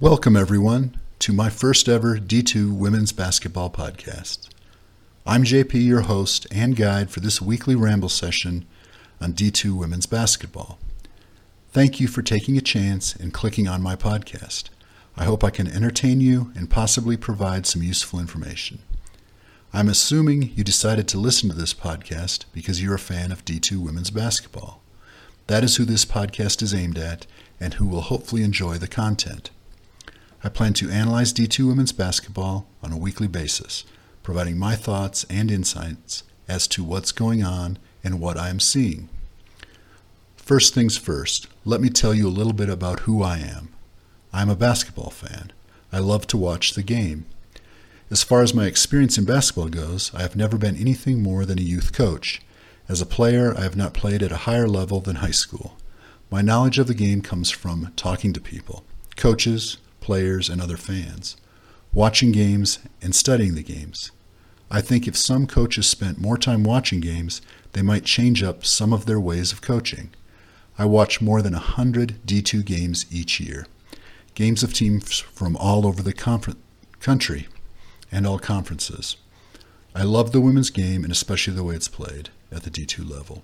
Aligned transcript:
Welcome, 0.00 0.36
everyone, 0.36 1.00
to 1.20 1.32
my 1.32 1.48
first 1.48 1.88
ever 1.88 2.18
D2 2.18 2.76
Women's 2.76 3.12
Basketball 3.12 3.70
Podcast. 3.70 4.48
I'm 5.24 5.44
JP, 5.44 5.86
your 5.86 6.00
host 6.00 6.48
and 6.50 6.74
guide 6.74 7.10
for 7.10 7.20
this 7.20 7.40
weekly 7.40 7.76
ramble 7.76 8.08
session 8.08 8.66
on 9.20 9.34
D2 9.34 9.78
Women's 9.78 10.06
Basketball. 10.06 10.80
Thank 11.70 12.00
you 12.00 12.08
for 12.08 12.22
taking 12.22 12.58
a 12.58 12.60
chance 12.60 13.14
and 13.14 13.32
clicking 13.32 13.68
on 13.68 13.82
my 13.82 13.94
podcast. 13.94 14.64
I 15.16 15.26
hope 15.26 15.44
I 15.44 15.50
can 15.50 15.68
entertain 15.68 16.20
you 16.20 16.50
and 16.56 16.68
possibly 16.68 17.16
provide 17.16 17.64
some 17.64 17.80
useful 17.80 18.18
information. 18.18 18.80
I'm 19.72 19.88
assuming 19.88 20.50
you 20.56 20.64
decided 20.64 21.06
to 21.08 21.18
listen 21.18 21.48
to 21.50 21.54
this 21.54 21.72
podcast 21.72 22.46
because 22.52 22.82
you're 22.82 22.96
a 22.96 22.98
fan 22.98 23.30
of 23.30 23.44
D2 23.44 23.78
Women's 23.78 24.10
Basketball. 24.10 24.82
That 25.46 25.62
is 25.62 25.76
who 25.76 25.84
this 25.84 26.04
podcast 26.04 26.62
is 26.62 26.74
aimed 26.74 26.98
at 26.98 27.28
and 27.60 27.74
who 27.74 27.86
will 27.86 28.00
hopefully 28.00 28.42
enjoy 28.42 28.76
the 28.76 28.88
content. 28.88 29.50
I 30.44 30.50
plan 30.50 30.74
to 30.74 30.90
analyze 30.90 31.32
D2 31.32 31.66
women's 31.66 31.92
basketball 31.92 32.66
on 32.82 32.92
a 32.92 32.98
weekly 32.98 33.28
basis, 33.28 33.84
providing 34.22 34.58
my 34.58 34.76
thoughts 34.76 35.24
and 35.30 35.50
insights 35.50 36.22
as 36.46 36.68
to 36.68 36.84
what's 36.84 37.12
going 37.12 37.42
on 37.42 37.78
and 38.04 38.20
what 38.20 38.36
I 38.36 38.50
am 38.50 38.60
seeing. 38.60 39.08
First 40.36 40.74
things 40.74 40.98
first, 40.98 41.46
let 41.64 41.80
me 41.80 41.88
tell 41.88 42.12
you 42.12 42.28
a 42.28 42.38
little 42.38 42.52
bit 42.52 42.68
about 42.68 43.00
who 43.00 43.22
I 43.22 43.38
am. 43.38 43.70
I'm 44.34 44.50
a 44.50 44.54
basketball 44.54 45.08
fan. 45.08 45.50
I 45.90 46.00
love 46.00 46.26
to 46.26 46.36
watch 46.36 46.74
the 46.74 46.82
game. 46.82 47.24
As 48.10 48.22
far 48.22 48.42
as 48.42 48.52
my 48.52 48.66
experience 48.66 49.16
in 49.16 49.24
basketball 49.24 49.70
goes, 49.70 50.14
I 50.14 50.20
have 50.20 50.36
never 50.36 50.58
been 50.58 50.76
anything 50.76 51.22
more 51.22 51.46
than 51.46 51.58
a 51.58 51.62
youth 51.62 51.94
coach. 51.94 52.42
As 52.86 53.00
a 53.00 53.06
player, 53.06 53.56
I 53.56 53.62
have 53.62 53.76
not 53.76 53.94
played 53.94 54.22
at 54.22 54.30
a 54.30 54.44
higher 54.44 54.68
level 54.68 55.00
than 55.00 55.16
high 55.16 55.30
school. 55.30 55.78
My 56.30 56.42
knowledge 56.42 56.78
of 56.78 56.86
the 56.86 56.92
game 56.92 57.22
comes 57.22 57.50
from 57.50 57.94
talking 57.96 58.34
to 58.34 58.40
people, 58.42 58.84
coaches, 59.16 59.78
players, 60.04 60.50
and 60.50 60.60
other 60.60 60.76
fans, 60.76 61.34
watching 61.92 62.30
games 62.30 62.78
and 63.00 63.14
studying 63.14 63.54
the 63.54 63.62
games. 63.62 64.12
I 64.70 64.82
think 64.82 65.08
if 65.08 65.16
some 65.16 65.46
coaches 65.46 65.86
spent 65.86 66.20
more 66.20 66.36
time 66.36 66.62
watching 66.62 67.00
games, 67.00 67.40
they 67.72 67.80
might 67.80 68.04
change 68.04 68.42
up 68.42 68.66
some 68.66 68.92
of 68.92 69.06
their 69.06 69.18
ways 69.18 69.50
of 69.50 69.62
coaching. 69.62 70.10
I 70.78 70.84
watch 70.84 71.22
more 71.22 71.40
than 71.40 71.54
100 71.54 72.18
D2 72.26 72.64
games 72.66 73.06
each 73.10 73.40
year, 73.40 73.66
games 74.34 74.62
of 74.62 74.74
teams 74.74 75.18
from 75.18 75.56
all 75.56 75.86
over 75.86 76.02
the 76.02 76.12
confer- 76.12 76.56
country 77.00 77.48
and 78.12 78.26
all 78.26 78.38
conferences. 78.38 79.16
I 79.94 80.02
love 80.02 80.32
the 80.32 80.40
women's 80.40 80.70
game 80.70 81.02
and 81.02 81.12
especially 81.12 81.54
the 81.54 81.64
way 81.64 81.76
it's 81.76 81.88
played 81.88 82.28
at 82.52 82.64
the 82.64 82.70
D2 82.70 83.08
level. 83.08 83.42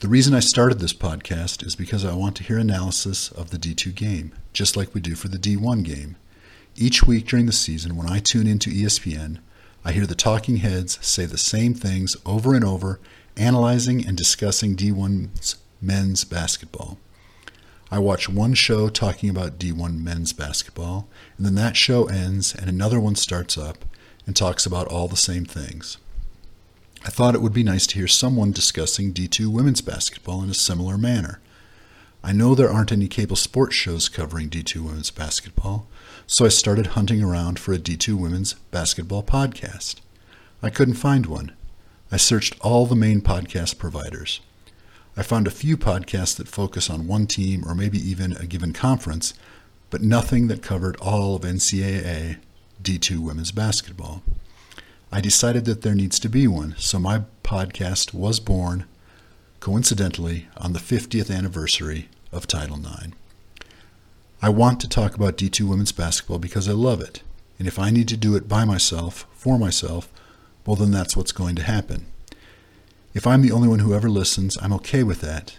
The 0.00 0.06
reason 0.06 0.32
I 0.32 0.38
started 0.38 0.78
this 0.78 0.92
podcast 0.92 1.66
is 1.66 1.74
because 1.74 2.04
I 2.04 2.14
want 2.14 2.36
to 2.36 2.44
hear 2.44 2.56
analysis 2.56 3.32
of 3.32 3.50
the 3.50 3.58
D2 3.58 3.92
game, 3.96 4.32
just 4.52 4.76
like 4.76 4.94
we 4.94 5.00
do 5.00 5.16
for 5.16 5.26
the 5.26 5.38
D1 5.38 5.82
game. 5.82 6.14
Each 6.76 7.02
week 7.02 7.26
during 7.26 7.46
the 7.46 7.52
season, 7.52 7.96
when 7.96 8.08
I 8.08 8.20
tune 8.20 8.46
into 8.46 8.70
ESPN, 8.70 9.38
I 9.84 9.90
hear 9.90 10.06
the 10.06 10.14
talking 10.14 10.58
heads 10.58 11.04
say 11.04 11.26
the 11.26 11.36
same 11.36 11.74
things 11.74 12.16
over 12.24 12.54
and 12.54 12.64
over, 12.64 13.00
analyzing 13.36 14.06
and 14.06 14.16
discussing 14.16 14.76
D1's 14.76 15.56
men's 15.82 16.22
basketball. 16.22 16.96
I 17.90 17.98
watch 17.98 18.28
one 18.28 18.54
show 18.54 18.88
talking 18.88 19.28
about 19.28 19.58
D1 19.58 20.00
men's 20.00 20.32
basketball, 20.32 21.08
and 21.36 21.44
then 21.44 21.56
that 21.56 21.76
show 21.76 22.04
ends 22.04 22.54
and 22.54 22.68
another 22.68 23.00
one 23.00 23.16
starts 23.16 23.58
up 23.58 23.84
and 24.28 24.36
talks 24.36 24.64
about 24.64 24.86
all 24.86 25.08
the 25.08 25.16
same 25.16 25.44
things. 25.44 25.98
I 27.04 27.10
thought 27.10 27.34
it 27.34 27.42
would 27.42 27.52
be 27.52 27.62
nice 27.62 27.86
to 27.88 27.94
hear 27.94 28.08
someone 28.08 28.50
discussing 28.50 29.12
D2 29.12 29.48
women's 29.48 29.80
basketball 29.80 30.42
in 30.42 30.50
a 30.50 30.54
similar 30.54 30.98
manner. 30.98 31.40
I 32.22 32.32
know 32.32 32.54
there 32.54 32.70
aren't 32.70 32.92
any 32.92 33.06
cable 33.06 33.36
sports 33.36 33.76
shows 33.76 34.08
covering 34.08 34.50
D2 34.50 34.84
women's 34.84 35.10
basketball, 35.12 35.86
so 36.26 36.44
I 36.44 36.48
started 36.48 36.88
hunting 36.88 37.22
around 37.22 37.58
for 37.58 37.72
a 37.72 37.78
D2 37.78 38.14
women's 38.14 38.54
basketball 38.72 39.22
podcast. 39.22 39.96
I 40.60 40.70
couldn't 40.70 40.94
find 40.94 41.26
one. 41.26 41.52
I 42.10 42.16
searched 42.16 42.58
all 42.60 42.86
the 42.86 42.96
main 42.96 43.20
podcast 43.20 43.78
providers. 43.78 44.40
I 45.16 45.22
found 45.22 45.46
a 45.46 45.52
few 45.52 45.76
podcasts 45.76 46.36
that 46.36 46.48
focus 46.48 46.90
on 46.90 47.06
one 47.06 47.26
team 47.26 47.64
or 47.66 47.74
maybe 47.74 47.98
even 47.98 48.36
a 48.36 48.46
given 48.46 48.72
conference, 48.72 49.34
but 49.90 50.02
nothing 50.02 50.48
that 50.48 50.62
covered 50.62 50.96
all 50.96 51.36
of 51.36 51.42
NCAA 51.42 52.38
D2 52.82 53.18
women's 53.18 53.52
basketball. 53.52 54.22
I 55.10 55.22
decided 55.22 55.64
that 55.64 55.80
there 55.80 55.94
needs 55.94 56.18
to 56.18 56.28
be 56.28 56.46
one, 56.46 56.74
so 56.76 56.98
my 56.98 57.22
podcast 57.42 58.12
was 58.12 58.40
born, 58.40 58.84
coincidentally, 59.58 60.48
on 60.58 60.74
the 60.74 60.78
50th 60.78 61.34
anniversary 61.34 62.10
of 62.30 62.46
Title 62.46 62.78
IX. 62.78 63.14
I 64.42 64.50
want 64.50 64.80
to 64.80 64.88
talk 64.88 65.14
about 65.14 65.38
D2 65.38 65.66
women's 65.66 65.92
basketball 65.92 66.38
because 66.38 66.68
I 66.68 66.72
love 66.72 67.00
it, 67.00 67.22
and 67.58 67.66
if 67.66 67.78
I 67.78 67.88
need 67.88 68.06
to 68.08 68.18
do 68.18 68.36
it 68.36 68.48
by 68.48 68.66
myself, 68.66 69.26
for 69.32 69.58
myself, 69.58 70.10
well, 70.66 70.76
then 70.76 70.90
that's 70.90 71.16
what's 71.16 71.32
going 71.32 71.56
to 71.56 71.62
happen. 71.62 72.04
If 73.14 73.26
I'm 73.26 73.40
the 73.40 73.52
only 73.52 73.68
one 73.68 73.78
who 73.78 73.94
ever 73.94 74.10
listens, 74.10 74.58
I'm 74.60 74.74
okay 74.74 75.02
with 75.02 75.22
that. 75.22 75.56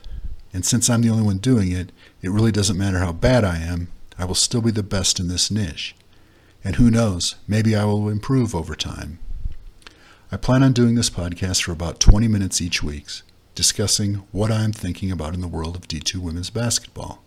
And 0.53 0.63
since 0.63 0.91
I'm 0.91 1.01
the 1.01 1.09
only 1.09 1.23
one 1.23 1.39
doing 1.39 1.71
it, 1.71 1.91
it 2.21 2.29
really 2.29 2.51
doesn't 2.51 2.77
matter 2.77 2.99
how 2.99 3.13
bad 3.13 3.43
I 3.43 3.57
am, 3.57 3.87
I 4.15 4.25
will 4.25 4.35
still 4.35 4.61
be 4.61 4.71
the 4.71 4.83
best 4.83 5.19
in 5.19 5.27
this 5.27 5.49
niche. 5.49 5.95
And 6.63 6.75
who 6.75 6.91
knows, 6.91 7.33
maybe 7.47 7.75
I 7.75 7.85
will 7.85 8.09
improve 8.09 8.53
over 8.53 8.75
time. 8.75 9.17
I 10.31 10.37
plan 10.37 10.61
on 10.61 10.73
doing 10.73 10.93
this 10.93 11.09
podcast 11.09 11.63
for 11.63 11.71
about 11.71 11.99
20 11.99 12.27
minutes 12.27 12.61
each 12.61 12.83
week, 12.83 13.07
discussing 13.55 14.27
what 14.31 14.51
I 14.51 14.63
am 14.63 14.71
thinking 14.71 15.11
about 15.11 15.33
in 15.33 15.41
the 15.41 15.47
world 15.47 15.75
of 15.75 15.87
D2 15.87 16.17
women's 16.17 16.51
basketball. 16.51 17.23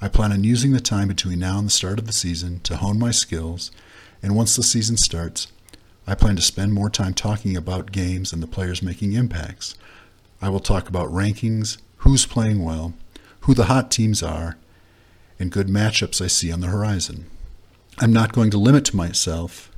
I 0.00 0.06
plan 0.06 0.30
on 0.30 0.44
using 0.44 0.70
the 0.70 0.78
time 0.78 1.08
between 1.08 1.40
now 1.40 1.58
and 1.58 1.66
the 1.66 1.72
start 1.72 1.98
of 1.98 2.06
the 2.06 2.12
season 2.12 2.60
to 2.60 2.76
hone 2.76 2.96
my 2.96 3.10
skills, 3.10 3.72
and 4.22 4.36
once 4.36 4.54
the 4.54 4.62
season 4.62 4.96
starts, 4.96 5.48
I 6.06 6.14
plan 6.14 6.36
to 6.36 6.42
spend 6.42 6.72
more 6.72 6.88
time 6.88 7.12
talking 7.12 7.56
about 7.56 7.90
games 7.90 8.32
and 8.32 8.40
the 8.40 8.46
players 8.46 8.84
making 8.84 9.14
impacts. 9.14 9.74
I 10.40 10.48
will 10.48 10.60
talk 10.60 10.88
about 10.88 11.10
rankings, 11.10 11.78
who's 11.96 12.24
playing 12.24 12.62
well, 12.62 12.94
who 13.40 13.54
the 13.54 13.64
hot 13.64 13.90
teams 13.90 14.22
are, 14.22 14.56
and 15.40 15.50
good 15.50 15.66
matchups 15.66 16.22
I 16.22 16.28
see 16.28 16.52
on 16.52 16.60
the 16.60 16.68
horizon. 16.68 17.26
I'm 17.98 18.12
not 18.12 18.32
going 18.32 18.50
to 18.52 18.58
limit 18.58 18.94
myself 18.94 19.72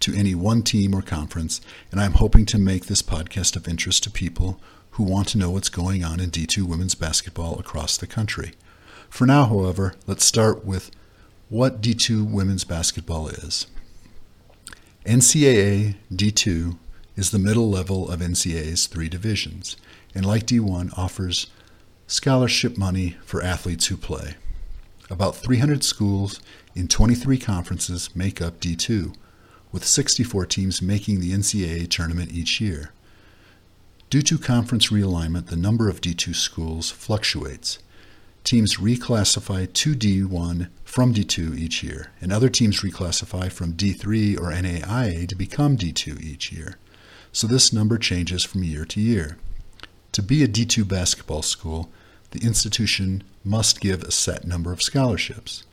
to 0.00 0.14
any 0.14 0.34
one 0.34 0.62
team 0.62 0.94
or 0.94 1.02
conference, 1.02 1.60
and 1.90 2.00
I'm 2.00 2.14
hoping 2.14 2.46
to 2.46 2.58
make 2.58 2.86
this 2.86 3.02
podcast 3.02 3.56
of 3.56 3.68
interest 3.68 4.02
to 4.04 4.10
people 4.10 4.60
who 4.92 5.04
want 5.04 5.28
to 5.28 5.38
know 5.38 5.50
what's 5.50 5.68
going 5.68 6.04
on 6.04 6.20
in 6.20 6.30
D2 6.30 6.64
women's 6.64 6.94
basketball 6.94 7.58
across 7.58 7.96
the 7.96 8.06
country. 8.06 8.52
For 9.08 9.26
now, 9.26 9.46
however, 9.46 9.94
let's 10.06 10.24
start 10.24 10.64
with 10.64 10.90
what 11.48 11.80
D2 11.80 12.30
women's 12.30 12.64
basketball 12.64 13.28
is. 13.28 13.66
NCAA 15.04 15.96
D2 16.12 16.78
is 17.16 17.30
the 17.30 17.38
middle 17.38 17.68
level 17.68 18.10
of 18.10 18.20
NCAA's 18.20 18.86
three 18.86 19.08
divisions, 19.08 19.76
and 20.14 20.24
like 20.24 20.46
D1, 20.46 20.96
offers 20.96 21.48
scholarship 22.06 22.76
money 22.76 23.16
for 23.24 23.42
athletes 23.42 23.86
who 23.86 23.96
play. 23.96 24.34
About 25.08 25.36
300 25.36 25.82
schools 25.82 26.40
in 26.74 26.86
23 26.86 27.38
conferences 27.38 28.14
make 28.14 28.40
up 28.40 28.60
D2, 28.60 29.14
with 29.72 29.84
64 29.84 30.46
teams 30.46 30.82
making 30.82 31.20
the 31.20 31.32
NCAA 31.32 31.88
tournament 31.88 32.32
each 32.32 32.60
year. 32.60 32.92
Due 34.10 34.22
to 34.22 34.38
conference 34.38 34.88
realignment, 34.88 35.46
the 35.46 35.56
number 35.56 35.88
of 35.88 36.00
D2 36.00 36.34
schools 36.34 36.90
fluctuates. 36.90 37.78
Teams 38.42 38.78
reclassify 38.78 39.72
to 39.72 39.94
D1 39.94 40.68
from 40.84 41.14
D2 41.14 41.56
each 41.56 41.82
year, 41.84 42.10
and 42.20 42.32
other 42.32 42.48
teams 42.48 42.80
reclassify 42.80 43.52
from 43.52 43.74
D3 43.74 44.36
or 44.36 44.50
NAIA 44.50 45.28
to 45.28 45.34
become 45.36 45.76
D2 45.76 46.20
each 46.20 46.50
year. 46.50 46.76
So 47.32 47.46
this 47.46 47.72
number 47.72 47.98
changes 47.98 48.42
from 48.42 48.64
year 48.64 48.84
to 48.86 49.00
year. 49.00 49.36
To 50.12 50.22
be 50.22 50.42
a 50.42 50.48
D2 50.48 50.88
basketball 50.88 51.42
school, 51.42 51.88
the 52.32 52.44
institution 52.44 53.22
must 53.44 53.80
give 53.80 54.02
a 54.02 54.10
set 54.10 54.44
number 54.44 54.72
of 54.72 54.82
scholarships. 54.82 55.64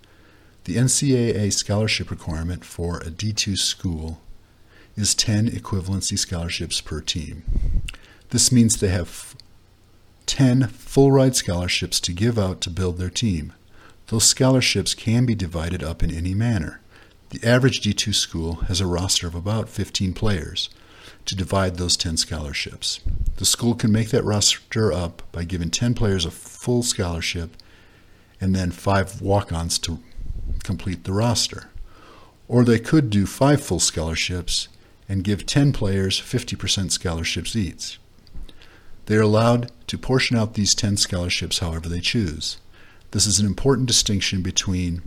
The 0.67 0.75
NCAA 0.75 1.53
scholarship 1.53 2.11
requirement 2.11 2.65
for 2.65 2.97
a 2.97 3.05
D2 3.05 3.57
school 3.57 4.19
is 4.97 5.15
10 5.15 5.47
equivalency 5.47 6.19
scholarships 6.19 6.81
per 6.81 6.99
team. 6.99 7.83
This 8.31 8.51
means 8.51 8.75
they 8.75 8.89
have 8.89 9.33
10 10.25 10.67
full 10.67 11.13
ride 11.13 11.37
scholarships 11.37 12.01
to 12.01 12.11
give 12.11 12.37
out 12.37 12.59
to 12.59 12.69
build 12.69 12.97
their 12.97 13.09
team. 13.09 13.53
Those 14.07 14.25
scholarships 14.25 14.93
can 14.93 15.25
be 15.25 15.35
divided 15.35 15.81
up 15.81 16.03
in 16.03 16.11
any 16.11 16.33
manner. 16.33 16.81
The 17.29 17.47
average 17.47 17.79
D2 17.79 18.13
school 18.13 18.55
has 18.67 18.81
a 18.81 18.85
roster 18.85 19.25
of 19.25 19.35
about 19.35 19.69
15 19.69 20.13
players 20.13 20.69
to 21.27 21.33
divide 21.33 21.77
those 21.77 21.95
10 21.95 22.17
scholarships. 22.17 22.99
The 23.37 23.45
school 23.45 23.73
can 23.73 23.93
make 23.93 24.09
that 24.09 24.25
roster 24.25 24.91
up 24.91 25.21
by 25.31 25.45
giving 25.45 25.69
10 25.69 25.93
players 25.93 26.25
a 26.25 26.29
full 26.29 26.83
scholarship 26.83 27.55
and 28.41 28.53
then 28.53 28.71
five 28.71 29.21
walk 29.21 29.53
ons 29.53 29.79
to 29.79 29.99
complete 30.63 31.03
the 31.03 31.13
roster. 31.13 31.69
Or 32.47 32.63
they 32.63 32.79
could 32.79 33.09
do 33.09 33.25
five 33.25 33.61
full 33.61 33.79
scholarships 33.79 34.67
and 35.09 35.23
give 35.23 35.45
10 35.45 35.73
players 35.73 36.19
50% 36.19 36.91
scholarships 36.91 37.55
each. 37.55 37.99
They 39.05 39.15
are 39.15 39.21
allowed 39.21 39.71
to 39.87 39.97
portion 39.97 40.37
out 40.37 40.53
these 40.53 40.75
10 40.75 40.97
scholarships 40.97 41.59
however 41.59 41.87
they 41.87 42.01
choose. 42.01 42.57
This 43.11 43.25
is 43.25 43.39
an 43.39 43.45
important 43.45 43.87
distinction 43.87 44.41
between 44.41 45.01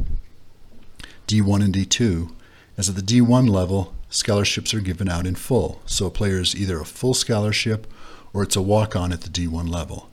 D1 1.27 1.65
and 1.65 1.75
D2, 1.75 2.33
as 2.77 2.89
at 2.89 2.97
the 2.97 3.03
D1 3.03 3.49
level, 3.49 3.95
scholarships 4.09 4.75
are 4.75 4.81
given 4.81 5.09
out 5.09 5.27
in 5.27 5.35
full, 5.35 5.81
so 5.87 6.07
a 6.07 6.11
player 6.11 6.41
is 6.41 6.57
either 6.57 6.81
a 6.81 6.85
full 6.85 7.15
scholarship 7.15 7.87
or 8.33 8.43
it's 8.43 8.57
a 8.57 8.63
walk 8.63 8.97
on 8.97 9.13
at 9.13 9.21
the 9.21 9.29
D1 9.29 9.69
level. 9.69 10.10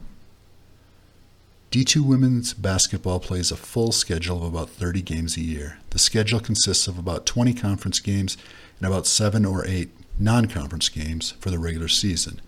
D2 1.69 2.01
women's 2.01 2.53
basketball 2.53 3.19
plays 3.19 3.51
a 3.51 3.57
full 3.57 3.91
schedule 3.91 4.37
of 4.37 4.53
about 4.53 4.69
30 4.69 5.01
games 5.01 5.35
a 5.35 5.41
year. 5.41 5.79
The 5.89 5.99
schedule 5.99 6.39
consists 6.39 6.87
of 6.87 6.97
about 6.97 7.25
20 7.25 7.53
conference 7.53 7.99
games 7.99 8.37
and 8.79 8.87
about 8.87 9.05
7 9.05 9.43
or 9.43 9.67
8 9.67 9.89
non 10.17 10.47
conference 10.47 10.87
games 10.87 11.31
for 11.39 11.49
the 11.49 11.59
regular 11.59 11.89
season, 11.89 12.41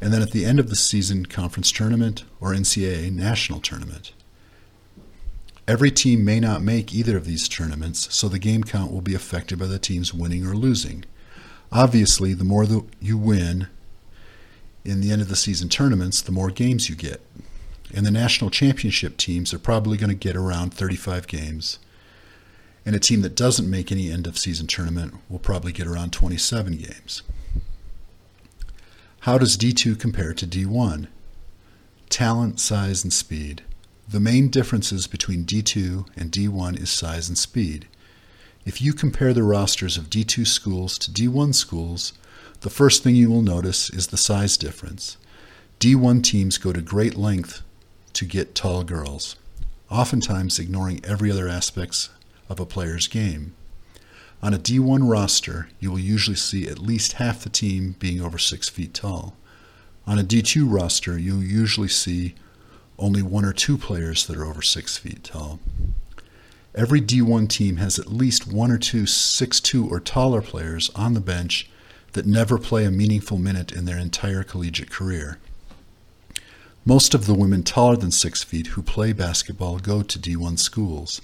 and 0.00 0.12
then 0.12 0.22
at 0.22 0.30
the 0.30 0.44
end 0.44 0.60
of 0.60 0.68
the 0.68 0.76
season, 0.76 1.26
conference 1.26 1.72
tournament 1.72 2.22
or 2.40 2.52
NCAA 2.52 3.12
national 3.12 3.58
tournament. 3.58 4.12
Every 5.66 5.90
team 5.90 6.24
may 6.24 6.38
not 6.38 6.62
make 6.62 6.94
either 6.94 7.16
of 7.16 7.26
these 7.26 7.48
tournaments, 7.48 8.14
so 8.14 8.28
the 8.28 8.38
game 8.38 8.62
count 8.62 8.92
will 8.92 9.00
be 9.00 9.14
affected 9.14 9.58
by 9.58 9.66
the 9.66 9.80
teams 9.80 10.14
winning 10.14 10.46
or 10.46 10.54
losing. 10.54 11.04
Obviously, 11.72 12.34
the 12.34 12.44
more 12.44 12.66
the, 12.66 12.84
you 13.00 13.18
win 13.18 13.66
in 14.84 15.00
the 15.00 15.10
end 15.10 15.22
of 15.22 15.28
the 15.28 15.36
season 15.36 15.68
tournaments, 15.68 16.22
the 16.22 16.32
more 16.32 16.50
games 16.50 16.88
you 16.88 16.94
get 16.94 17.20
and 17.94 18.06
the 18.06 18.10
national 18.10 18.50
championship 18.50 19.16
teams 19.16 19.52
are 19.52 19.58
probably 19.58 19.96
going 19.96 20.10
to 20.10 20.16
get 20.16 20.36
around 20.36 20.72
35 20.72 21.26
games. 21.26 21.78
And 22.86 22.96
a 22.96 23.00
team 23.00 23.20
that 23.22 23.36
doesn't 23.36 23.68
make 23.68 23.92
any 23.92 24.10
end 24.10 24.26
of 24.26 24.38
season 24.38 24.66
tournament 24.66 25.14
will 25.28 25.38
probably 25.38 25.72
get 25.72 25.86
around 25.86 26.12
27 26.12 26.76
games. 26.76 27.22
How 29.20 29.36
does 29.36 29.56
D2 29.56 29.98
compare 29.98 30.32
to 30.32 30.46
D1? 30.46 31.08
Talent, 32.08 32.58
size, 32.58 33.04
and 33.04 33.12
speed. 33.12 33.62
The 34.08 34.18
main 34.18 34.48
differences 34.48 35.06
between 35.06 35.44
D2 35.44 36.08
and 36.16 36.32
D1 36.32 36.80
is 36.80 36.90
size 36.90 37.28
and 37.28 37.36
speed. 37.36 37.86
If 38.64 38.80
you 38.80 38.92
compare 38.92 39.32
the 39.32 39.42
rosters 39.42 39.96
of 39.96 40.10
D2 40.10 40.46
schools 40.46 40.98
to 40.98 41.10
D1 41.10 41.54
schools, 41.54 42.12
the 42.62 42.70
first 42.70 43.02
thing 43.02 43.14
you 43.14 43.30
will 43.30 43.42
notice 43.42 43.90
is 43.90 44.08
the 44.08 44.16
size 44.16 44.56
difference. 44.56 45.16
D1 45.78 46.22
teams 46.22 46.58
go 46.58 46.72
to 46.72 46.82
great 46.82 47.16
length 47.16 47.62
to 48.14 48.24
get 48.24 48.54
tall 48.54 48.84
girls, 48.84 49.36
oftentimes 49.90 50.58
ignoring 50.58 51.00
every 51.04 51.30
other 51.30 51.48
aspects 51.48 52.10
of 52.48 52.60
a 52.60 52.66
player's 52.66 53.08
game. 53.08 53.54
On 54.42 54.54
a 54.54 54.58
D1 54.58 55.10
roster, 55.10 55.68
you 55.80 55.90
will 55.90 55.98
usually 55.98 56.36
see 56.36 56.66
at 56.66 56.78
least 56.78 57.14
half 57.14 57.42
the 57.42 57.50
team 57.50 57.96
being 57.98 58.20
over 58.20 58.38
6 58.38 58.68
feet 58.68 58.94
tall. 58.94 59.36
On 60.06 60.18
a 60.18 60.24
D2 60.24 60.64
roster, 60.66 61.18
you'll 61.18 61.42
usually 61.42 61.88
see 61.88 62.34
only 62.98 63.22
one 63.22 63.44
or 63.44 63.52
two 63.52 63.76
players 63.76 64.26
that 64.26 64.36
are 64.36 64.46
over 64.46 64.62
6 64.62 64.96
feet 64.98 65.24
tall. 65.24 65.60
Every 66.74 67.00
D1 67.00 67.48
team 67.48 67.76
has 67.76 67.98
at 67.98 68.12
least 68.12 68.46
one 68.46 68.70
or 68.70 68.78
two 68.78 69.04
six-two 69.04 69.88
or 69.88 69.98
taller 69.98 70.40
players 70.40 70.88
on 70.94 71.14
the 71.14 71.20
bench 71.20 71.68
that 72.12 72.26
never 72.26 72.58
play 72.58 72.84
a 72.84 72.90
meaningful 72.90 73.38
minute 73.38 73.72
in 73.72 73.84
their 73.86 73.98
entire 73.98 74.44
collegiate 74.44 74.90
career. 74.90 75.38
Most 76.84 77.12
of 77.12 77.26
the 77.26 77.34
women 77.34 77.62
taller 77.62 77.96
than 77.96 78.10
six 78.10 78.42
feet 78.42 78.68
who 78.68 78.82
play 78.82 79.12
basketball 79.12 79.78
go 79.78 80.02
to 80.02 80.18
D1 80.18 80.58
schools. 80.58 81.20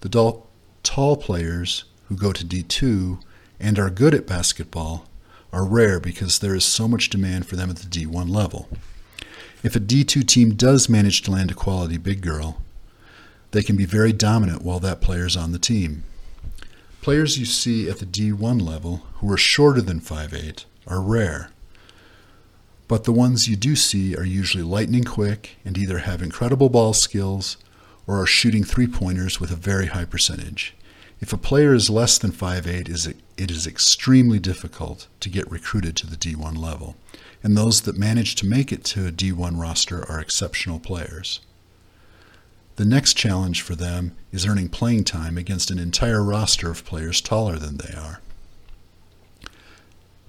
The 0.00 0.42
tall 0.82 1.16
players 1.16 1.84
who 2.04 2.16
go 2.16 2.32
to 2.32 2.44
D2 2.44 3.20
and 3.58 3.78
are 3.78 3.88
good 3.88 4.14
at 4.14 4.26
basketball 4.26 5.06
are 5.50 5.64
rare 5.64 5.98
because 5.98 6.38
there 6.38 6.54
is 6.54 6.64
so 6.64 6.86
much 6.86 7.08
demand 7.08 7.46
for 7.46 7.56
them 7.56 7.70
at 7.70 7.76
the 7.76 7.86
D1 7.88 8.28
level. 8.28 8.68
If 9.62 9.74
a 9.74 9.80
D2 9.80 10.26
team 10.26 10.54
does 10.54 10.90
manage 10.90 11.22
to 11.22 11.30
land 11.30 11.50
a 11.50 11.54
quality 11.54 11.96
big 11.96 12.20
girl, 12.20 12.62
they 13.52 13.62
can 13.62 13.76
be 13.76 13.86
very 13.86 14.12
dominant 14.12 14.60
while 14.60 14.78
that 14.80 15.00
player 15.00 15.26
is 15.26 15.38
on 15.38 15.52
the 15.52 15.58
team. 15.58 16.04
Players 17.00 17.38
you 17.38 17.46
see 17.46 17.88
at 17.88 17.98
the 17.98 18.06
D1 18.06 18.60
level 18.60 19.02
who 19.14 19.32
are 19.32 19.38
shorter 19.38 19.80
than 19.80 20.00
5'8 20.00 20.66
are 20.86 21.00
rare. 21.00 21.50
But 22.88 23.04
the 23.04 23.12
ones 23.12 23.48
you 23.48 23.54
do 23.54 23.76
see 23.76 24.16
are 24.16 24.24
usually 24.24 24.64
lightning 24.64 25.04
quick 25.04 25.56
and 25.64 25.76
either 25.76 25.98
have 25.98 26.22
incredible 26.22 26.70
ball 26.70 26.94
skills 26.94 27.58
or 28.06 28.20
are 28.22 28.26
shooting 28.26 28.64
three 28.64 28.86
pointers 28.86 29.38
with 29.38 29.50
a 29.50 29.56
very 29.56 29.86
high 29.86 30.06
percentage. 30.06 30.74
If 31.20 31.32
a 31.32 31.36
player 31.36 31.74
is 31.74 31.90
less 31.90 32.16
than 32.16 32.32
5'8, 32.32 33.14
it 33.36 33.50
is 33.50 33.66
extremely 33.66 34.38
difficult 34.38 35.06
to 35.20 35.28
get 35.28 35.50
recruited 35.50 35.96
to 35.96 36.06
the 36.06 36.16
D1 36.16 36.56
level, 36.56 36.96
and 37.42 37.56
those 37.56 37.82
that 37.82 37.98
manage 37.98 38.36
to 38.36 38.46
make 38.46 38.72
it 38.72 38.84
to 38.84 39.06
a 39.06 39.12
D1 39.12 39.60
roster 39.60 40.08
are 40.10 40.20
exceptional 40.20 40.80
players. 40.80 41.40
The 42.76 42.84
next 42.84 43.14
challenge 43.14 43.60
for 43.62 43.74
them 43.74 44.16
is 44.32 44.46
earning 44.46 44.68
playing 44.68 45.04
time 45.04 45.36
against 45.36 45.70
an 45.70 45.80
entire 45.80 46.22
roster 46.22 46.70
of 46.70 46.84
players 46.84 47.20
taller 47.20 47.56
than 47.56 47.78
they 47.78 47.92
are. 47.94 48.20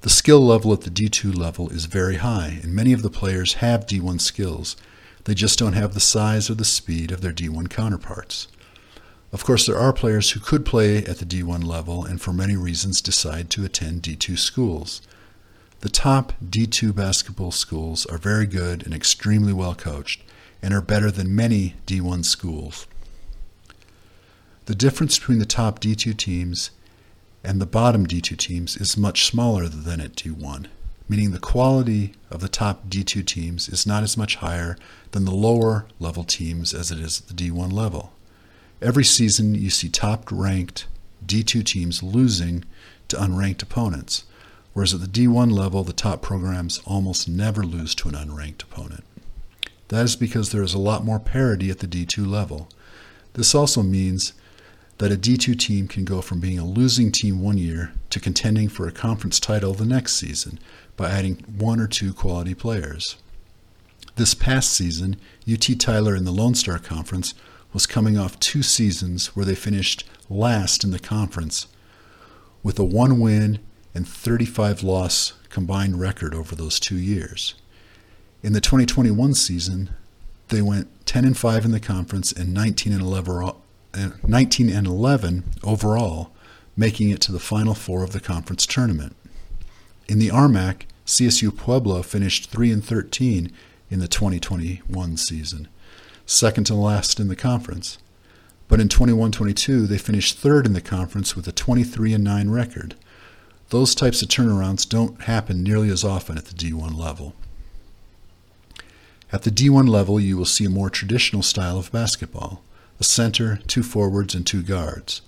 The 0.02 0.10
skill 0.10 0.40
level 0.40 0.72
at 0.72 0.82
the 0.82 0.90
D2 0.90 1.36
level 1.36 1.70
is 1.70 1.84
very 1.84 2.16
high, 2.16 2.60
and 2.64 2.74
many 2.74 2.94
of 2.94 3.02
the 3.02 3.10
players 3.10 3.56
have 3.56 3.86
D1 3.86 4.22
skills. 4.22 4.78
They 5.26 5.34
just 5.34 5.60
don't 5.60 5.74
have 5.74 5.94
the 5.94 6.00
size 6.00 6.50
or 6.50 6.54
the 6.54 6.64
speed 6.64 7.12
of 7.12 7.20
their 7.20 7.34
D1 7.34 7.70
counterparts. 7.70 8.48
Of 9.34 9.44
course, 9.44 9.66
there 9.66 9.78
are 9.78 9.92
players 9.92 10.32
who 10.32 10.40
could 10.40 10.66
play 10.66 11.00
at 11.00 11.18
the 11.18 11.26
D1 11.26 11.66
level 11.66 12.06
and 12.06 12.22
for 12.22 12.32
many 12.32 12.56
reasons 12.56 13.02
decide 13.02 13.50
to 13.50 13.66
attend 13.66 14.04
D2 14.04 14.40
schools. 14.40 15.02
The 15.82 15.90
top 15.90 16.32
D2 16.42 16.96
basketball 16.96 17.52
schools 17.52 18.06
are 18.06 18.18
very 18.18 18.46
good 18.46 18.86
and 18.86 18.94
extremely 18.94 19.52
well 19.52 19.76
coached 19.76 20.22
and 20.62 20.74
are 20.74 20.82
better 20.82 21.12
than 21.12 21.36
many 21.36 21.76
D1 21.86 22.24
schools. 22.24 22.88
The 24.66 24.76
difference 24.76 25.20
between 25.20 25.40
the 25.40 25.46
top 25.46 25.82
D2 25.82 26.16
teams 26.16 26.72
and 27.44 27.62
the 27.62 27.66
bottom 27.66 28.06
D2 28.06 28.38
teams 28.38 28.78
is 28.78 28.98
much 28.98 29.26
smaller 29.26 29.68
than 29.68 30.02
at 30.02 30.16
D1, 30.16 30.68
meaning 31.08 31.32
the 31.32 31.40
quality 31.40 32.14
of 32.30 32.42
the 32.42 32.50
top 32.50 32.88
D2 32.88 33.26
teams 33.26 33.70
is 33.70 33.88
not 33.88 34.04
as 34.04 34.18
much 34.18 34.36
higher 34.36 34.78
than 35.12 35.26
the 35.26 35.32
lower 35.32 35.86
level 36.00 36.24
teams 36.24 36.74
as 36.74 36.92
it 36.92 37.00
is 37.00 37.22
at 37.22 37.28
the 37.28 37.34
D1 37.34 37.72
level. 37.72 38.14
Every 38.82 39.04
season, 39.04 39.56
you 39.56 39.70
see 39.70 39.90
top 39.90 40.32
ranked 40.32 40.88
D2 41.26 41.64
teams 41.66 42.04
losing 42.04 42.66
to 43.08 43.18
unranked 43.18 43.62
opponents, 43.62 44.24
whereas 44.74 44.94
at 44.94 45.02
the 45.02 45.08
D1 45.08 45.52
level, 45.52 45.84
the 45.84 45.94
top 45.94 46.22
programs 46.22 46.80
almost 46.86 47.28
never 47.28 47.64
lose 47.64 47.96
to 47.96 48.10
an 48.10 48.16
unranked 48.16 48.64
opponent. 48.64 49.04
That 49.90 50.06
is 50.06 50.16
because 50.16 50.52
there 50.52 50.62
is 50.62 50.74
a 50.74 50.80
lot 50.80 51.04
more 51.04 51.20
parity 51.20 51.70
at 51.70 51.80
the 51.80 51.88
D2 51.88 52.28
level. 52.28 52.70
This 53.34 53.54
also 53.56 53.84
means 53.84 54.34
that 55.00 55.12
a 55.12 55.18
D2 55.18 55.58
team 55.58 55.88
can 55.88 56.04
go 56.04 56.22
from 56.22 56.40
being 56.40 56.60
a 56.60 56.66
losing 56.66 57.12
team 57.12 57.42
one 57.42 57.58
year 57.58 57.94
to 58.10 58.20
contending 58.20 58.68
for 58.68 58.88
a 58.88 58.92
conference 58.92 59.40
title 59.40 59.74
the 59.74 59.86
next 59.86 60.18
season 60.18 60.60
by 60.98 61.10
adding 61.10 61.36
one 61.58 61.80
or 61.80 61.88
two 61.88 62.14
quality 62.14 62.54
players. 62.54 63.16
This 64.18 64.34
past 64.34 64.72
season, 64.72 65.16
UT 65.52 65.66
Tyler 65.80 66.16
in 66.16 66.26
the 66.26 66.32
Lone 66.32 66.54
Star 66.54 66.78
Conference 66.78 67.34
was 67.72 67.86
coming 67.86 68.18
off 68.18 68.40
two 68.40 68.62
seasons 68.62 69.28
where 69.36 69.46
they 69.46 69.56
finished 69.56 70.04
last 70.30 70.84
in 70.84 70.92
the 70.92 71.00
conference 71.00 71.68
with 72.62 72.78
a 72.78 72.84
one 72.84 73.20
win 73.20 73.60
and 73.96 74.06
35 74.06 74.84
loss 74.84 75.34
combined 75.48 76.00
record 76.00 76.36
over 76.36 76.56
those 76.56 76.78
two 76.78 76.98
years. 76.98 77.56
In 78.44 78.52
the 78.52 78.62
2021 78.62 79.34
season, 79.34 79.92
they 80.50 80.62
went 80.62 80.90
10 81.06 81.24
and 81.24 81.38
5 81.38 81.66
in 81.66 81.72
the 81.72 81.80
conference 81.80 82.34
and 82.34 82.54
19 82.54 82.92
and 82.92 83.02
11 83.02 83.54
19 83.96 84.70
and 84.70 84.88
11 84.88 85.44
overall, 85.64 86.32
making 86.78 87.10
it 87.10 87.22
to 87.22 87.32
the 87.32 87.40
Final 87.40 87.74
Four 87.74 88.04
of 88.04 88.12
the 88.12 88.20
conference 88.20 88.66
tournament. 88.66 89.16
In 90.08 90.20
the 90.20 90.30
RMAC, 90.30 90.84
CSU 91.06 91.56
Pueblo 91.56 92.02
finished 92.04 92.52
3 92.52 92.72
and 92.72 92.86
13 92.86 93.52
in 93.90 94.00
the 94.00 94.08
2021 94.08 95.18
season, 95.18 95.68
second 96.26 96.66
to 96.66 96.76
last 96.76 97.20
in 97.20 97.28
the 97.28 97.36
conference. 97.36 97.98
But 98.68 98.80
in 98.80 98.88
21-22, 98.88 99.88
they 99.88 99.98
finished 99.98 100.38
third 100.38 100.68
in 100.68 100.74
the 100.74 100.82
conference 100.82 101.36
with 101.36 101.48
a 101.48 101.52
23 101.52 102.14
and 102.14 102.24
9 102.24 102.50
record. 102.52 102.96
Those 103.70 103.96
types 103.96 104.22
of 104.22 104.28
turnarounds 104.28 104.88
don't 104.88 105.24
happen 105.24 105.64
nearly 105.64 105.90
as 105.90 106.04
often 106.04 106.38
at 106.38 106.46
the 106.46 106.54
D1 106.54 106.96
level. 106.96 107.34
At 109.32 109.42
the 109.44 109.52
D1 109.52 109.90
level, 109.90 110.20
you 110.20 110.38
will 110.38 110.46
see 110.46 110.66
a 110.66 110.70
more 110.70 110.90
traditional 110.90 111.42
style 111.42 111.78
of 111.80 111.92
basketball 111.92 112.64
a 113.00 113.04
center, 113.04 113.60
two 113.68 113.84
forwards, 113.84 114.36
and 114.36 114.46
two 114.46 114.62
guards. 114.62 115.22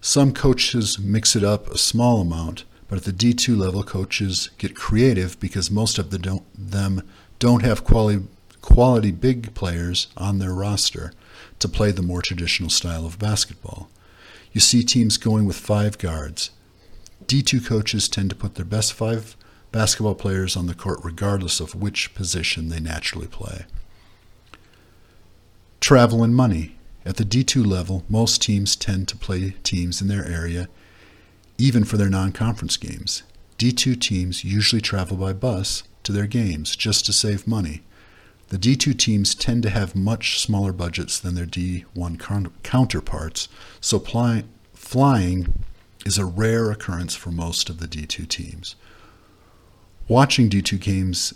Some 0.00 0.32
coaches 0.32 0.98
mix 0.98 1.34
it 1.34 1.44
up 1.44 1.68
a 1.68 1.78
small 1.78 2.20
amount, 2.20 2.64
but 2.88 2.98
at 2.98 3.04
the 3.04 3.12
D2 3.12 3.56
level, 3.56 3.82
coaches 3.82 4.50
get 4.58 4.74
creative 4.74 5.38
because 5.40 5.70
most 5.70 5.98
of 5.98 6.10
the 6.10 6.18
don't, 6.18 6.44
them 6.54 7.02
don't 7.38 7.62
have 7.62 7.84
quality, 7.84 8.24
quality 8.62 9.10
big 9.10 9.54
players 9.54 10.08
on 10.16 10.38
their 10.38 10.54
roster 10.54 11.12
to 11.58 11.68
play 11.68 11.90
the 11.90 12.02
more 12.02 12.22
traditional 12.22 12.70
style 12.70 13.04
of 13.04 13.18
basketball. 13.18 13.88
You 14.52 14.60
see 14.60 14.82
teams 14.82 15.16
going 15.16 15.44
with 15.44 15.56
five 15.56 15.98
guards. 15.98 16.50
D2 17.26 17.66
coaches 17.66 18.08
tend 18.08 18.30
to 18.30 18.36
put 18.36 18.54
their 18.54 18.64
best 18.64 18.92
five 18.92 19.36
basketball 19.72 20.14
players 20.14 20.56
on 20.56 20.66
the 20.66 20.74
court 20.74 21.00
regardless 21.02 21.60
of 21.60 21.74
which 21.74 22.14
position 22.14 22.68
they 22.68 22.80
naturally 22.80 23.26
play. 23.26 23.66
Travel 25.80 26.22
and 26.22 26.34
money. 26.34 26.77
At 27.08 27.16
the 27.16 27.24
D2 27.24 27.66
level, 27.66 28.04
most 28.10 28.42
teams 28.42 28.76
tend 28.76 29.08
to 29.08 29.16
play 29.16 29.54
teams 29.62 30.02
in 30.02 30.08
their 30.08 30.26
area, 30.26 30.68
even 31.56 31.84
for 31.84 31.96
their 31.96 32.10
non 32.10 32.32
conference 32.32 32.76
games. 32.76 33.22
D2 33.56 33.98
teams 33.98 34.44
usually 34.44 34.82
travel 34.82 35.16
by 35.16 35.32
bus 35.32 35.84
to 36.02 36.12
their 36.12 36.26
games 36.26 36.76
just 36.76 37.06
to 37.06 37.14
save 37.14 37.46
money. 37.46 37.80
The 38.48 38.58
D2 38.58 38.98
teams 38.98 39.34
tend 39.34 39.62
to 39.62 39.70
have 39.70 39.96
much 39.96 40.38
smaller 40.38 40.70
budgets 40.74 41.18
than 41.18 41.34
their 41.34 41.46
D1 41.46 42.52
counterparts, 42.62 43.48
so 43.80 43.98
ply- 43.98 44.44
flying 44.74 45.64
is 46.04 46.18
a 46.18 46.26
rare 46.26 46.70
occurrence 46.70 47.14
for 47.14 47.30
most 47.30 47.70
of 47.70 47.80
the 47.80 47.88
D2 47.88 48.28
teams. 48.28 48.76
Watching 50.08 50.50
D2 50.50 50.78
games 50.78 51.32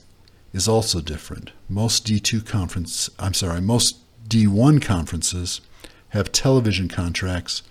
is 0.52 0.68
also 0.68 1.00
different. 1.00 1.52
Most 1.66 2.06
D2 2.06 2.44
conference, 2.44 3.08
I'm 3.18 3.32
sorry, 3.32 3.62
most 3.62 4.01
D1 4.28 4.82
conferences 4.82 5.60
have 6.10 6.32
television 6.32 6.88
contracts 6.88 7.62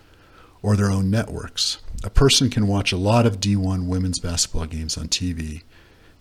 or 0.62 0.76
their 0.76 0.92
own 0.92 1.10
networks. 1.10 1.80
A 2.04 2.10
person 2.10 2.50
can 2.50 2.68
watch 2.68 2.92
a 2.92 2.98
lot 2.98 3.26
of 3.26 3.40
D1 3.40 3.88
women's 3.88 4.20
basketball 4.20 4.66
games 4.66 4.98
on 4.98 5.08
TV. 5.08 5.62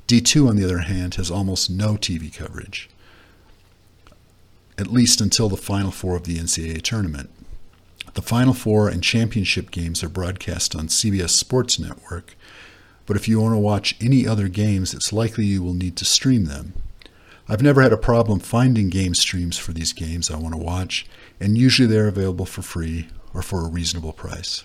D2, 0.07 0.49
on 0.49 0.57
the 0.57 0.65
other 0.65 0.81
hand, 0.81 1.15
has 1.15 1.31
almost 1.31 1.71
no 1.71 1.95
TV 1.95 2.35
coverage, 2.35 2.91
at 4.77 4.89
least 4.89 5.21
until 5.21 5.49
the 5.49 5.57
Final 5.57 5.91
Four 5.91 6.17
of 6.17 6.25
the 6.25 6.37
NCAA 6.37 6.83
tournament. 6.83 7.31
The 8.15 8.23
Final 8.23 8.53
Four 8.53 8.89
and 8.89 9.03
championship 9.03 9.71
games 9.71 10.03
are 10.03 10.09
broadcast 10.09 10.75
on 10.75 10.89
CBS 10.89 11.31
Sports 11.31 11.79
Network, 11.79 12.35
but 13.07 13.17
if 13.17 13.29
you 13.29 13.41
want 13.41 13.55
to 13.55 13.59
watch 13.59 13.97
any 14.01 14.27
other 14.27 14.49
games, 14.49 14.93
it's 14.93 15.13
likely 15.13 15.45
you 15.45 15.63
will 15.63 15.75
need 15.75 15.97
to 15.97 16.05
stream 16.05 16.47
them. 16.47 16.73
I've 17.51 17.63
never 17.63 17.83
had 17.83 17.93
a 17.93 17.97
problem 17.97 18.39
finding 18.39 18.91
game 18.91 19.13
streams 19.13 19.59
for 19.59 19.73
these 19.73 19.93
games 19.93 20.31
I 20.31 20.37
want 20.37 20.55
to 20.55 20.61
watch, 20.61 21.05
and 21.41 21.59
usually 21.59 21.89
they're 21.89 22.07
available 22.07 22.47
for 22.47 22.63
free 22.63 23.09
or 23.35 23.43
for 23.43 23.67
a 23.67 23.69
reasonable 23.69 24.13
price. 24.13 24.63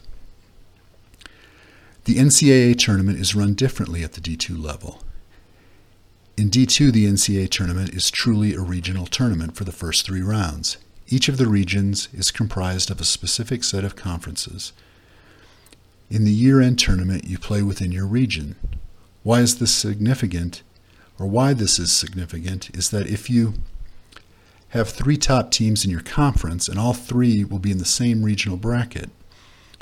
The 2.03 2.17
NCAA 2.17 2.77
tournament 2.77 3.17
is 3.17 3.33
run 3.33 3.55
differently 3.55 4.03
at 4.03 4.13
the 4.13 4.21
D2 4.21 4.63
level. 4.63 5.01
In 6.37 6.51
D2, 6.51 6.91
the 6.91 7.07
NCAA 7.07 7.49
tournament 7.49 7.89
is 7.89 8.11
truly 8.11 8.53
a 8.53 8.59
regional 8.59 9.07
tournament 9.07 9.55
for 9.55 9.63
the 9.63 9.71
first 9.71 10.05
three 10.05 10.21
rounds. 10.21 10.77
Each 11.07 11.27
of 11.27 11.37
the 11.37 11.47
regions 11.47 12.07
is 12.13 12.29
comprised 12.29 12.91
of 12.91 13.01
a 13.01 13.05
specific 13.05 13.63
set 13.63 13.83
of 13.83 13.95
conferences. 13.95 14.73
In 16.11 16.23
the 16.23 16.31
year 16.31 16.61
end 16.61 16.77
tournament, 16.77 17.25
you 17.25 17.39
play 17.39 17.63
within 17.63 17.91
your 17.91 18.05
region. 18.05 18.57
Why 19.23 19.39
is 19.39 19.57
this 19.57 19.73
significant, 19.73 20.61
or 21.19 21.25
why 21.25 21.53
this 21.53 21.79
is 21.79 21.91
significant, 21.91 22.75
is 22.75 22.89
that 22.89 23.07
if 23.07 23.29
you 23.29 23.53
have 24.69 24.89
three 24.89 25.17
top 25.17 25.51
teams 25.51 25.85
in 25.85 25.91
your 25.91 26.01
conference, 26.01 26.67
and 26.67 26.77
all 26.77 26.93
three 26.93 27.43
will 27.43 27.59
be 27.59 27.71
in 27.71 27.77
the 27.77 27.85
same 27.85 28.23
regional 28.23 28.57
bracket 28.57 29.09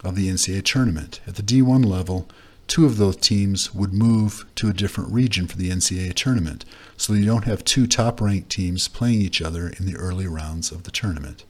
of 0.03 0.15
the 0.15 0.29
NCAA 0.29 0.63
tournament, 0.63 1.21
at 1.25 1.35
the 1.35 1.43
D1 1.43 1.85
level, 1.85 2.27
two 2.67 2.85
of 2.85 2.97
those 2.97 3.15
teams 3.17 3.73
would 3.73 3.93
move 3.93 4.45
to 4.55 4.69
a 4.69 4.73
different 4.73 5.11
region 5.11 5.47
for 5.47 5.57
the 5.57 5.69
NCAA 5.69 6.13
tournament, 6.13 6.65
so 6.97 7.13
you 7.13 7.25
don't 7.25 7.45
have 7.45 7.63
two 7.63 7.87
top 7.87 8.21
ranked 8.21 8.49
teams 8.49 8.87
playing 8.87 9.21
each 9.21 9.41
other 9.41 9.67
in 9.67 9.85
the 9.85 9.95
early 9.95 10.27
rounds 10.27 10.71
of 10.71 10.83
the 10.83 10.91
tournament. 10.91 11.45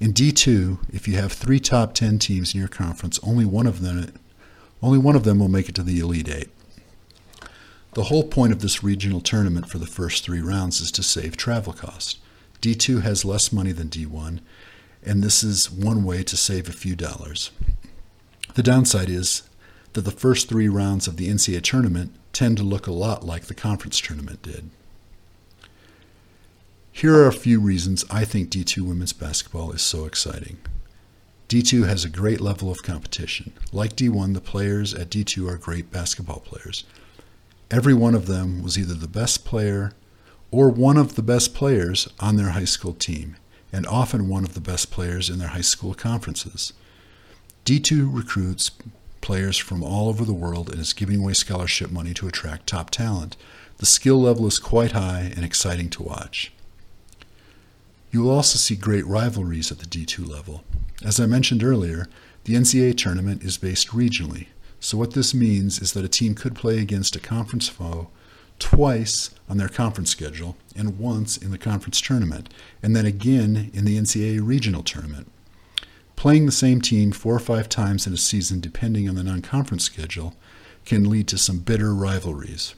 In 0.00 0.12
D2, 0.12 0.78
if 0.92 1.06
you 1.06 1.16
have 1.16 1.32
three 1.32 1.60
top 1.60 1.94
10 1.94 2.18
teams 2.18 2.54
in 2.54 2.58
your 2.60 2.68
conference, 2.68 3.20
only 3.22 3.44
one 3.44 3.66
of 3.66 3.82
them 3.82 4.12
only 4.82 4.98
one 4.98 5.14
of 5.14 5.22
them 5.22 5.38
will 5.38 5.48
make 5.48 5.68
it 5.68 5.76
to 5.76 5.82
the 5.84 6.00
Elite 6.00 6.28
8. 6.28 6.48
The 7.94 8.04
whole 8.04 8.24
point 8.24 8.52
of 8.52 8.60
this 8.60 8.82
regional 8.82 9.20
tournament 9.20 9.68
for 9.68 9.78
the 9.78 9.86
first 9.86 10.24
3 10.24 10.40
rounds 10.40 10.80
is 10.80 10.90
to 10.92 11.02
save 11.02 11.36
travel 11.36 11.74
costs. 11.74 12.16
D2 12.62 13.02
has 13.02 13.24
less 13.24 13.52
money 13.52 13.72
than 13.72 13.88
D1, 13.88 14.40
and 15.02 15.22
this 15.22 15.44
is 15.44 15.70
one 15.70 16.02
way 16.02 16.22
to 16.22 16.36
save 16.36 16.68
a 16.68 16.72
few 16.72 16.96
dollars. 16.96 17.50
The 18.54 18.62
downside 18.62 19.10
is 19.10 19.42
that 19.92 20.02
the 20.02 20.10
first 20.10 20.48
three 20.48 20.68
rounds 20.68 21.06
of 21.06 21.18
the 21.18 21.28
NCAA 21.28 21.62
tournament 21.62 22.14
tend 22.32 22.56
to 22.56 22.62
look 22.62 22.86
a 22.86 22.92
lot 22.92 23.24
like 23.24 23.44
the 23.44 23.54
conference 23.54 24.00
tournament 24.00 24.40
did. 24.42 24.70
Here 26.92 27.14
are 27.14 27.26
a 27.26 27.32
few 27.32 27.60
reasons 27.60 28.04
I 28.10 28.24
think 28.24 28.48
D2 28.48 28.82
women's 28.82 29.12
basketball 29.12 29.72
is 29.72 29.82
so 29.82 30.06
exciting. 30.06 30.58
D2 31.48 31.86
has 31.86 32.04
a 32.04 32.10
great 32.10 32.40
level 32.40 32.70
of 32.70 32.82
competition. 32.82 33.52
Like 33.72 33.96
D1, 33.96 34.32
the 34.32 34.40
players 34.40 34.94
at 34.94 35.10
D2 35.10 35.50
are 35.50 35.58
great 35.58 35.90
basketball 35.90 36.40
players. 36.40 36.84
Every 37.72 37.94
one 37.94 38.14
of 38.14 38.26
them 38.26 38.62
was 38.62 38.78
either 38.78 38.92
the 38.92 39.08
best 39.08 39.46
player 39.46 39.92
or 40.50 40.68
one 40.68 40.98
of 40.98 41.14
the 41.14 41.22
best 41.22 41.54
players 41.54 42.06
on 42.20 42.36
their 42.36 42.50
high 42.50 42.66
school 42.66 42.92
team, 42.92 43.36
and 43.72 43.86
often 43.86 44.28
one 44.28 44.44
of 44.44 44.52
the 44.52 44.60
best 44.60 44.90
players 44.90 45.30
in 45.30 45.38
their 45.38 45.48
high 45.48 45.62
school 45.62 45.94
conferences. 45.94 46.74
D2 47.64 48.14
recruits 48.14 48.70
players 49.22 49.56
from 49.56 49.82
all 49.82 50.10
over 50.10 50.22
the 50.22 50.34
world 50.34 50.68
and 50.68 50.80
is 50.80 50.92
giving 50.92 51.20
away 51.20 51.32
scholarship 51.32 51.90
money 51.90 52.12
to 52.12 52.28
attract 52.28 52.66
top 52.66 52.90
talent. 52.90 53.38
The 53.78 53.86
skill 53.86 54.20
level 54.20 54.46
is 54.46 54.58
quite 54.58 54.92
high 54.92 55.32
and 55.34 55.42
exciting 55.42 55.88
to 55.90 56.02
watch. 56.02 56.52
You 58.10 58.20
will 58.20 58.32
also 58.32 58.58
see 58.58 58.76
great 58.76 59.06
rivalries 59.06 59.72
at 59.72 59.78
the 59.78 59.86
D2 59.86 60.28
level. 60.28 60.62
As 61.02 61.18
I 61.18 61.24
mentioned 61.24 61.64
earlier, 61.64 62.06
the 62.44 62.54
NCAA 62.54 62.98
tournament 62.98 63.42
is 63.42 63.56
based 63.56 63.88
regionally, 63.88 64.48
so 64.82 64.98
what 64.98 65.12
this 65.12 65.32
means 65.32 65.80
is 65.80 65.92
that 65.92 66.04
a 66.04 66.08
team 66.08 66.34
could 66.34 66.56
play 66.56 66.80
against 66.80 67.14
a 67.14 67.20
conference 67.20 67.68
foe 67.68 68.08
twice 68.58 69.30
on 69.48 69.56
their 69.56 69.68
conference 69.68 70.10
schedule 70.10 70.56
and 70.74 70.98
once 70.98 71.36
in 71.36 71.52
the 71.52 71.58
conference 71.58 72.00
tournament, 72.00 72.52
and 72.82 72.94
then 72.94 73.06
again 73.06 73.70
in 73.72 73.84
the 73.84 73.96
NCAA 73.96 74.40
regional 74.42 74.82
tournament. 74.82 75.30
Playing 76.16 76.46
the 76.46 76.52
same 76.52 76.80
team 76.80 77.12
four 77.12 77.32
or 77.32 77.38
five 77.38 77.68
times 77.68 78.08
in 78.08 78.12
a 78.12 78.16
season, 78.16 78.58
depending 78.58 79.08
on 79.08 79.14
the 79.14 79.22
non 79.22 79.40
conference 79.40 79.84
schedule, 79.84 80.34
can 80.84 81.08
lead 81.08 81.28
to 81.28 81.38
some 81.38 81.60
bitter 81.60 81.94
rivalries. 81.94 82.74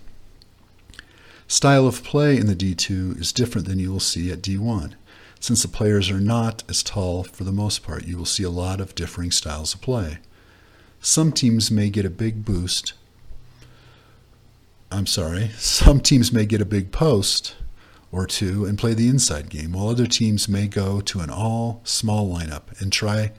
Style 1.49 1.87
of 1.87 2.05
play 2.05 2.37
in 2.37 2.47
the 2.47 2.57
D2 2.57 3.19
is 3.19 3.33
different 3.33 3.67
than 3.67 3.79
you 3.79 3.91
will 3.91 3.99
see 3.99 4.31
at 4.31 4.43
D1. 4.43 4.93
Since 5.41 5.63
the 5.63 5.69
players 5.69 6.11
are 6.11 6.21
not 6.21 6.65
as 6.69 6.83
tall 6.83 7.25
for 7.25 7.45
the 7.45 7.53
most 7.53 7.83
part, 7.83 8.07
you 8.07 8.19
will 8.19 8.27
see 8.27 8.43
a 8.43 8.51
lot 8.51 8.79
of 8.79 8.95
differing 8.95 9.31
styles 9.31 9.73
of 9.73 9.81
play. 9.81 10.19
Some 11.05 11.33
teams 11.33 11.71
may 11.71 11.91
get 11.91 12.07
a 12.07 12.11
big 12.11 12.47
boost. 12.47 12.95
I'm 14.91 15.05
sorry, 15.07 15.51
some 15.59 16.01
teams 16.01 16.33
may 16.33 16.47
get 16.47 16.63
a 16.63 16.65
big 16.65 16.93
post 16.93 17.57
or 18.11 18.27
two 18.27 18.65
and 18.65 18.79
play 18.79 18.95
the 18.95 19.09
inside 19.09 19.51
game, 19.51 19.73
while 19.73 19.91
other 19.91 20.07
teams 20.07 20.49
may 20.49 20.67
go 20.67 21.03
to 21.03 21.21
an 21.21 21.29
all 21.29 21.83
small 21.85 22.35
lineup 22.35 22.81
and 22.81 22.91
try 22.91 23.33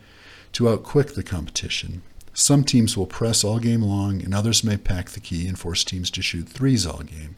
to 0.52 0.70
outquick 0.70 1.16
the 1.16 1.24
competition. 1.24 2.04
Some 2.36 2.64
teams 2.64 2.96
will 2.96 3.08
press 3.08 3.44
all 3.44 3.58
game 3.58 3.82
long, 3.82 4.22
and 4.22 4.36
others 4.36 4.64
may 4.64 4.78
pack 4.78 5.10
the 5.10 5.20
key 5.20 5.48
and 5.48 5.58
force 5.58 5.84
teams 5.84 6.12
to 6.12 6.22
shoot 6.22 6.48
threes 6.48 6.86
all 6.86 7.00
game. 7.00 7.36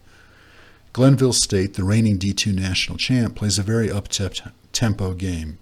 Glenville 0.92 1.32
State, 1.32 1.76
the 1.76 1.86
reigning 1.86 2.20
D2 2.20 2.54
national 2.54 2.98
champ, 2.98 3.36
plays 3.36 3.58
a 3.58 3.64
very 3.64 3.90
up 3.90 4.10
tempo 4.74 5.14
game. 5.14 5.58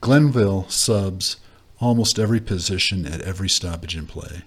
Glenville 0.00 0.68
subs 0.68 1.38
almost 1.84 2.18
every 2.18 2.40
position 2.40 3.04
at 3.04 3.20
every 3.20 3.48
stoppage 3.48 3.94
in 3.94 4.06
play. 4.06 4.42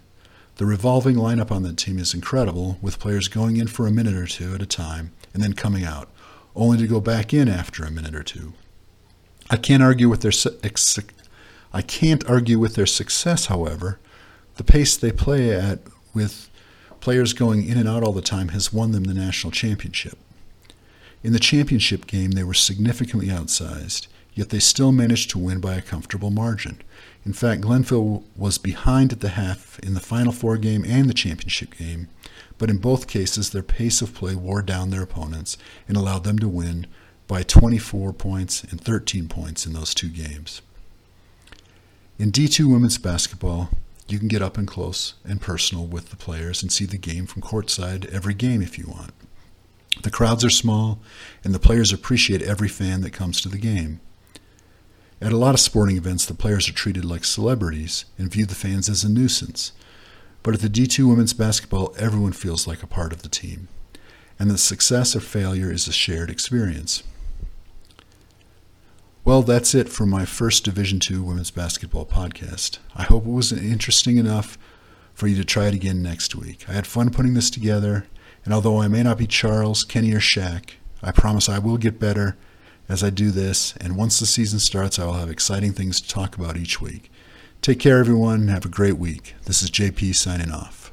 The 0.55 0.65
revolving 0.65 1.17
lineup 1.17 1.51
on 1.51 1.61
the 1.61 1.71
team 1.71 1.99
is 1.99 2.15
incredible, 2.15 2.79
with 2.81 2.99
players 2.99 3.27
going 3.27 3.57
in 3.57 3.67
for 3.67 3.85
a 3.85 3.91
minute 3.91 4.15
or 4.15 4.25
two 4.25 4.55
at 4.55 4.61
a 4.61 4.65
time 4.65 5.11
and 5.35 5.43
then 5.43 5.53
coming 5.53 5.83
out, 5.83 6.09
only 6.55 6.79
to 6.79 6.87
go 6.87 6.99
back 6.99 7.35
in 7.35 7.47
after 7.47 7.85
a 7.85 7.91
minute 7.91 8.15
or 8.15 8.23
two. 8.23 8.53
I 9.51 9.57
can't 9.57 9.83
argue 9.83 10.09
with 10.09 10.21
their 10.21 10.31
I 11.71 11.81
can't 11.83 12.27
argue 12.27 12.57
with 12.57 12.73
their 12.73 12.87
success, 12.87 13.45
however. 13.45 13.99
The 14.55 14.63
pace 14.63 14.97
they 14.97 15.11
play 15.11 15.51
at 15.53 15.79
with 16.15 16.49
players 17.01 17.33
going 17.33 17.67
in 17.67 17.77
and 17.77 17.87
out 17.87 18.01
all 18.01 18.13
the 18.13 18.21
time 18.23 18.47
has 18.49 18.73
won 18.73 18.93
them 18.93 19.03
the 19.03 19.13
national 19.13 19.51
championship. 19.51 20.17
In 21.23 21.33
the 21.33 21.39
championship 21.39 22.07
game, 22.07 22.31
they 22.31 22.43
were 22.43 22.55
significantly 22.55 23.27
outsized, 23.27 24.07
yet 24.37 24.49
they 24.49 24.59
still 24.59 24.91
managed 24.91 25.31
to 25.31 25.39
win 25.39 25.59
by 25.59 25.73
a 25.73 25.81
comfortable 25.81 26.29
margin. 26.29 26.79
In 27.25 27.33
fact, 27.33 27.61
Glenville 27.61 28.23
was 28.35 28.59
behind 28.59 29.11
at 29.11 29.19
the 29.19 29.29
half 29.29 29.79
in 29.79 29.95
the 29.95 29.99
Final 29.99 30.31
Four 30.31 30.57
game 30.57 30.85
and 30.85 31.09
the 31.09 31.13
championship 31.15 31.75
game, 31.75 32.07
but 32.59 32.69
in 32.69 32.77
both 32.77 33.07
cases, 33.07 33.49
their 33.49 33.63
pace 33.63 33.99
of 33.99 34.13
play 34.13 34.35
wore 34.35 34.61
down 34.61 34.91
their 34.91 35.01
opponents 35.01 35.57
and 35.87 35.97
allowed 35.97 36.23
them 36.23 36.37
to 36.37 36.47
win 36.47 36.85
by 37.27 37.41
24 37.41 38.13
points 38.13 38.63
and 38.63 38.79
13 38.79 39.27
points 39.27 39.65
in 39.65 39.73
those 39.73 39.95
two 39.95 40.07
games. 40.07 40.61
In 42.19 42.31
D2 42.31 42.71
women's 42.71 42.99
basketball, 42.99 43.71
you 44.07 44.19
can 44.19 44.27
get 44.27 44.43
up 44.43 44.55
and 44.55 44.67
close 44.67 45.15
and 45.25 45.41
personal 45.41 45.87
with 45.87 46.11
the 46.11 46.15
players 46.15 46.61
and 46.61 46.71
see 46.71 46.85
the 46.85 46.97
game 46.97 47.25
from 47.25 47.41
courtside 47.41 48.05
every 48.13 48.35
game 48.35 48.61
if 48.61 48.77
you 48.77 48.85
want. 48.87 49.13
The 50.03 50.11
crowds 50.11 50.45
are 50.45 50.51
small, 50.51 50.99
and 51.43 51.55
the 51.55 51.59
players 51.59 51.91
appreciate 51.91 52.43
every 52.43 52.69
fan 52.69 53.01
that 53.01 53.13
comes 53.13 53.41
to 53.41 53.49
the 53.49 53.57
game. 53.57 53.99
At 55.19 55.33
a 55.33 55.37
lot 55.37 55.55
of 55.55 55.59
sporting 55.59 55.97
events, 55.97 56.25
the 56.25 56.35
players 56.35 56.69
are 56.69 56.73
treated 56.73 57.03
like 57.03 57.25
celebrities 57.25 58.05
and 58.19 58.31
view 58.31 58.45
the 58.45 58.53
fans 58.53 58.87
as 58.87 59.03
a 59.03 59.09
nuisance. 59.09 59.71
But 60.43 60.53
at 60.53 60.61
the 60.61 60.69
D2 60.69 61.09
women's 61.09 61.33
basketball, 61.33 61.95
everyone 61.97 62.33
feels 62.33 62.67
like 62.67 62.83
a 62.83 62.87
part 62.87 63.11
of 63.11 63.23
the 63.23 63.29
team, 63.29 63.67
and 64.37 64.49
the 64.49 64.59
success 64.59 65.15
or 65.15 65.19
failure 65.19 65.71
is 65.71 65.87
a 65.87 65.91
shared 65.91 66.29
experience. 66.29 67.01
Well, 69.25 69.41
that's 69.41 69.73
it 69.73 69.89
for 69.89 70.05
my 70.05 70.23
first 70.23 70.63
Division 70.63 71.01
II 71.09 71.17
women's 71.17 71.51
basketball 71.51 72.05
podcast. 72.05 72.77
I 72.95 73.03
hope 73.03 73.25
it 73.25 73.31
was 73.31 73.51
interesting 73.51 74.17
enough 74.17 74.57
for 75.15 75.27
you 75.27 75.35
to 75.35 75.43
try 75.43 75.65
it 75.65 75.73
again 75.73 76.03
next 76.03 76.35
week. 76.35 76.63
I 76.69 76.73
had 76.73 76.85
fun 76.85 77.09
putting 77.09 77.33
this 77.33 77.49
together, 77.49 78.05
and 78.45 78.53
although 78.53 78.81
I 78.81 78.87
may 78.87 79.01
not 79.01 79.17
be 79.17 79.27
Charles, 79.27 79.83
Kenny, 79.83 80.13
or 80.13 80.19
Shaq, 80.19 80.73
I 81.01 81.11
promise 81.11 81.49
I 81.49 81.59
will 81.59 81.77
get 81.77 81.99
better 81.99 82.37
as 82.89 83.03
I 83.03 83.09
do 83.09 83.31
this, 83.31 83.75
and 83.77 83.97
once 83.97 84.19
the 84.19 84.25
season 84.25 84.59
starts, 84.59 84.97
I 84.97 85.05
will 85.05 85.13
have 85.13 85.29
exciting 85.29 85.73
things 85.73 85.99
to 86.01 86.07
talk 86.07 86.37
about 86.37 86.57
each 86.57 86.79
week. 86.81 87.11
Take 87.61 87.79
care, 87.79 87.99
everyone, 87.99 88.47
have 88.47 88.65
a 88.65 88.69
great 88.69 88.97
week. 88.97 89.35
This 89.45 89.61
is 89.61 89.71
JP 89.71 90.15
signing 90.15 90.51
off. 90.51 90.86